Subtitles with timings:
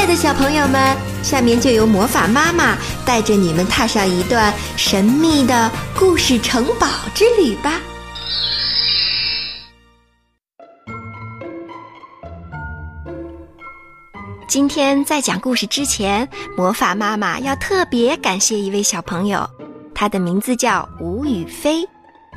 [0.00, 7.78] 爱的小朋友们，下面就由魔法妈妈带着你们踏上一段神秘的故事城堡之旅吧。
[14.48, 16.26] 今天在讲故事之前，
[16.56, 19.46] 魔法妈妈要特别感谢一位小朋友，
[19.94, 21.86] 他的名字叫吴雨飞。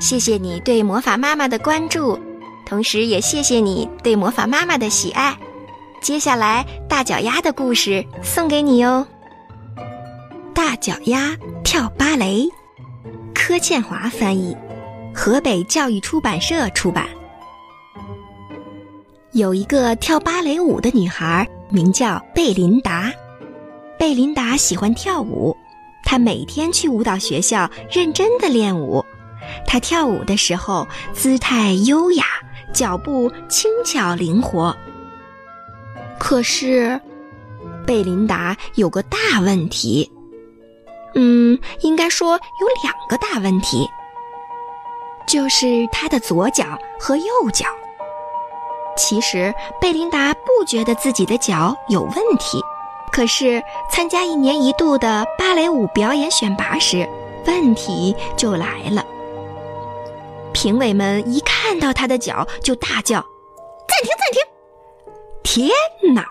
[0.01, 2.19] 谢谢你对魔法妈妈的关注，
[2.65, 5.33] 同时也谢谢你对魔法妈妈的喜爱。
[6.03, 9.07] 接下来，大脚丫的故事送给你哟。
[10.53, 12.45] 大脚丫跳芭蕾，
[13.33, 14.53] 柯倩华翻译，
[15.15, 17.07] 河北教育出版社出版。
[19.31, 21.47] 有一个跳芭蕾舞的女孩。
[21.69, 23.11] 名叫贝琳达，
[23.97, 25.57] 贝琳达喜欢跳舞，
[26.03, 29.03] 她每天去舞蹈学校认真的练舞。
[29.65, 32.25] 她跳舞的时候姿态优雅，
[32.71, 34.75] 脚步轻巧灵活。
[36.23, 37.01] 可是，
[37.85, 40.09] 贝琳达有个大问题，
[41.15, 43.85] 嗯，应该说有两个大问题，
[45.27, 47.65] 就是她的左脚和右脚。
[48.95, 52.63] 其实贝琳达不觉得自己的脚有问题，
[53.11, 57.05] 可是参加一年一度的芭蕾舞表演选拔时，
[57.45, 59.05] 问题就来了。
[60.53, 63.19] 评委们一看到她的脚就大叫
[63.89, 64.41] ：“暂停，暂停！”
[65.55, 65.69] 天
[66.15, 66.25] 哪！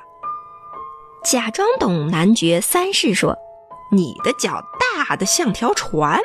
[1.22, 3.38] 假装懂男爵三世说
[3.92, 4.60] ：“你的脚
[4.96, 6.18] 大的像条船。”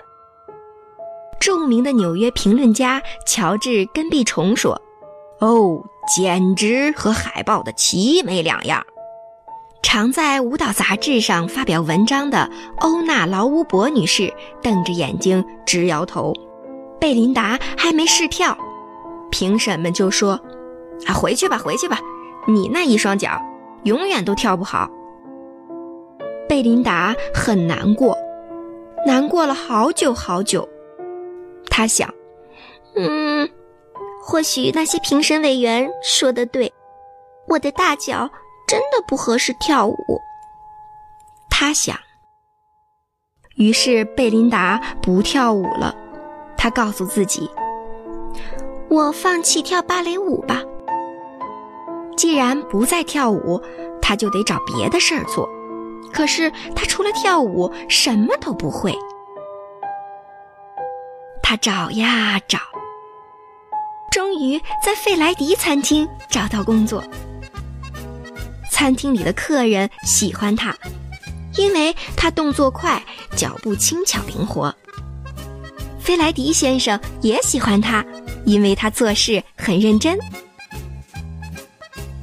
[1.40, 4.82] 著名的纽约评论家乔治·根碧虫说
[5.42, 5.80] ：“哦。”
[6.16, 8.84] 简直和海报的奇没两样。
[9.84, 16.34] 常在舞蹈杂志上发表文章的欧娜·劳乌博女士瞪着眼睛直摇头。
[17.00, 18.58] 贝琳达还没试跳，
[19.30, 20.40] 评审们就说
[21.06, 22.00] ：“啊，回去吧，回去吧，
[22.48, 23.40] 你那一双脚
[23.84, 24.90] 永远都跳不好。”
[26.50, 28.18] 贝琳达很难过，
[29.06, 30.68] 难过了好久好久。
[31.70, 32.12] 她想
[32.96, 33.48] ：“嗯。”
[34.24, 36.74] 或许那些评审委员说的对，
[37.48, 38.30] 我的大脚
[38.68, 39.96] 真的不合适跳舞。
[41.50, 41.98] 他想。
[43.56, 45.96] 于是贝琳达不跳舞了，
[46.58, 47.50] 她告诉自己
[48.92, 50.62] ：“我放弃跳芭蕾舞吧。
[52.18, 53.62] 既然不再跳舞，
[54.02, 55.48] 他就得找别的事儿做。
[56.12, 58.98] 可是他除了跳舞什么都不会。
[61.42, 62.60] 他找呀找。”
[64.12, 67.04] 终于在费莱迪餐厅找到工作。
[68.72, 70.76] 餐厅里的客人喜欢他，
[71.56, 73.04] 因为他动作快，
[73.36, 74.74] 脚步轻巧灵活。
[76.00, 78.04] 费莱迪先生也喜欢他，
[78.46, 80.18] 因为他做事很认真。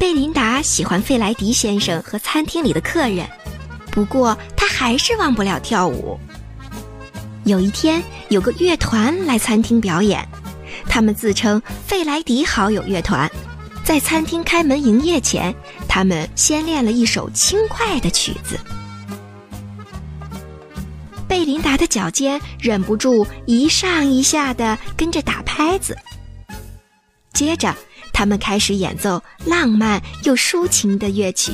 [0.05, 3.27] 贝琳达喜欢费莱迪先生和餐厅里的客人，
[3.91, 6.21] 不过他还是忘不了跳舞。
[7.47, 10.23] 有一天，有个乐团来餐厅表演。
[10.87, 13.31] 他们自称费莱迪好友乐团，
[13.83, 15.55] 在餐厅开门营业前，
[15.89, 18.61] 他们先练了一首轻快的曲子。
[21.27, 25.97] 贝琳达的脚尖忍不住一上一下的跟着打拍子。
[27.33, 27.75] 接着，
[28.15, 31.53] 他们开始演奏浪漫又抒情的乐曲，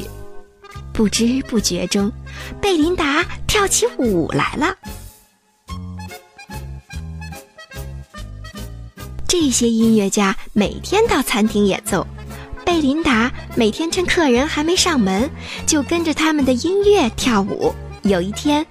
[0.92, 2.12] 不知不觉中，
[2.60, 4.76] 贝琳达跳起舞来了。
[9.26, 12.06] 这些音乐家每天到餐厅演奏，
[12.64, 15.30] 贝琳达每天趁客人还没上门，
[15.66, 17.74] 就跟着他们的音乐跳舞。
[18.02, 18.66] 有一天，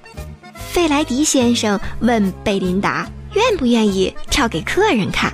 [0.72, 5.29] 费莱迪先生问贝琳达愿不愿意跳给客人看，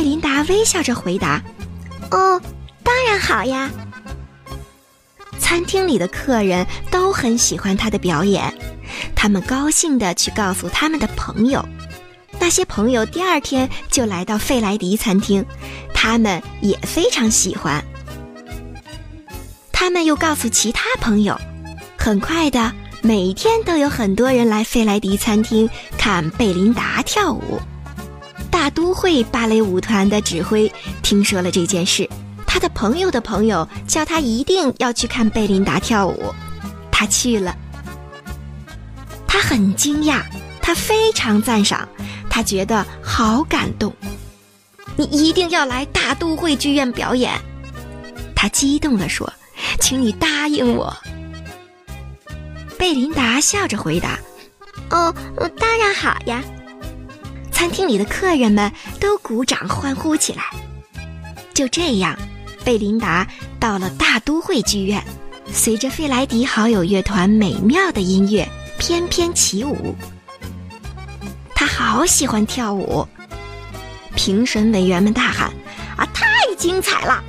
[0.00, 1.42] 贝琳达微笑着回答
[2.10, 2.40] ：“哦，
[2.82, 3.70] 当然好呀。”
[5.38, 8.50] 餐厅里的客人都很喜欢他的表演，
[9.14, 11.62] 他们高兴地去告诉他们的朋友。
[12.38, 15.44] 那些朋友第二天就来到费莱迪餐厅，
[15.92, 17.84] 他们也非常喜欢。
[19.70, 21.38] 他们又告诉其他朋友，
[21.98, 22.72] 很快的，
[23.02, 27.60] 每天都有很多人来费莱迪餐厅看贝琳达跳舞。
[28.50, 30.70] 大都会芭蕾舞团的指挥
[31.02, 32.08] 听说了这件事，
[32.46, 36.34] 他的朋友的朋友叫他一定要去看贝琳达跳舞，
[36.90, 37.56] 他去了。
[39.26, 40.22] 他很惊讶，
[40.60, 41.88] 他非常赞赏。
[42.28, 43.92] 他觉得好感动，
[44.96, 47.32] 你一定要来大都会剧院表演。
[48.36, 49.30] 他激动地说
[49.80, 50.96] ：“请你答应我。”
[52.78, 54.18] 贝琳达笑着回答
[54.90, 55.14] ：“哦，
[55.58, 56.42] 当然好呀。”
[57.60, 60.44] 餐厅里的客人们都鼓掌欢呼起来。
[61.52, 62.18] 就这样，
[62.64, 63.28] 贝琳达
[63.58, 65.04] 到了大都会剧院，
[65.52, 68.48] 随着费莱迪好友乐团美妙的音乐
[68.78, 69.94] 翩翩起舞。
[71.54, 73.06] 他好喜欢跳舞。
[74.16, 75.52] 评审委员们大喊
[75.98, 76.24] ：“啊，太
[76.56, 77.22] 精彩了！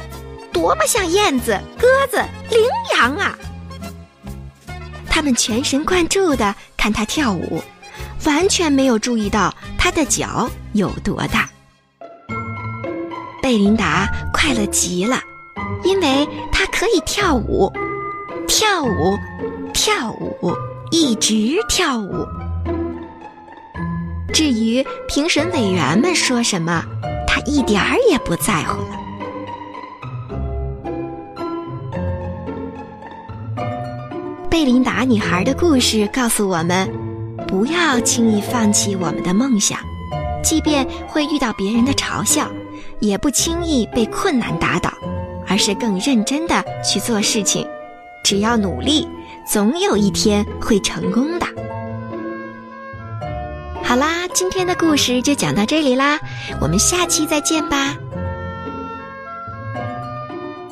[0.53, 2.61] 多么像燕子、鸽子、羚
[2.97, 3.37] 羊啊！”
[5.11, 7.61] 他们全神贯注地看他跳舞，
[8.25, 11.49] 完全没有注意到他的脚有多大。
[13.41, 15.19] 贝琳达快乐极了，
[15.83, 17.71] 因为她可以跳舞，
[18.47, 19.17] 跳舞，
[19.73, 20.53] 跳舞，
[20.91, 22.25] 一直跳舞。
[24.31, 26.83] 至于评审委员们说什么，
[27.27, 28.97] 他一点儿也不在乎了。
[34.49, 36.89] 贝琳达女孩的故事告诉我们：
[37.51, 39.77] 不要轻易放弃我们的梦想，
[40.41, 42.49] 即便会遇到别人的嘲笑，
[43.01, 44.89] 也不轻易被困难打倒，
[45.45, 47.67] 而是更认真的去做事情。
[48.23, 49.05] 只要努力，
[49.45, 51.45] 总有一天会成功的。
[53.83, 56.17] 好啦，今天的故事就讲到这里啦，
[56.61, 57.97] 我们下期再见吧。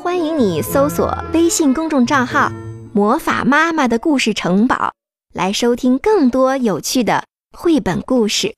[0.02, 2.50] 欢迎你搜索微信公众账号
[2.94, 4.94] “魔法妈妈的故事城堡”，
[5.32, 8.56] 来收听更多有趣的绘本故事。